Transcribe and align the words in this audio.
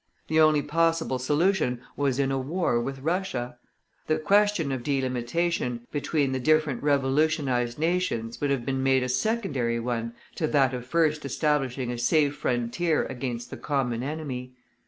The 0.29 0.39
only 0.39 0.63
possible 0.63 1.19
solution 1.19 1.79
was 1.95 2.17
in 2.17 2.31
a 2.31 2.39
war 2.39 2.81
with 2.81 3.01
Russia. 3.01 3.59
The 4.07 4.17
question 4.17 4.71
of 4.71 4.81
delimitation 4.81 5.85
between 5.91 6.31
the 6.31 6.39
different 6.39 6.81
revolutionized 6.81 7.77
nations 7.77 8.41
would 8.41 8.49
have 8.49 8.65
been 8.65 8.81
made 8.81 9.03
a 9.03 9.09
secondary 9.09 9.79
one 9.79 10.15
to 10.37 10.47
that 10.47 10.73
of 10.73 10.87
first 10.87 11.23
establishing 11.23 11.91
a 11.91 11.99
safe 11.99 12.35
frontier 12.35 13.05
against 13.05 13.51
the 13.51 13.57
common 13.57 14.01
enemy. 14.01 14.55